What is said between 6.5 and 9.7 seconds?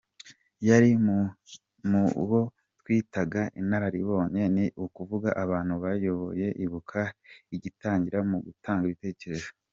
Ibuka igitangira mu gutanga ibitekerezo.